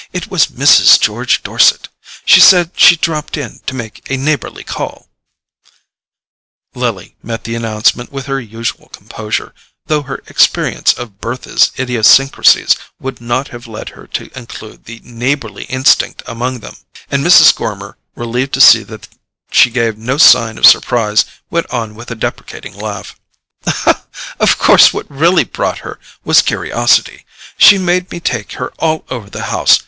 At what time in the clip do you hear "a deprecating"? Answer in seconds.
22.09-22.73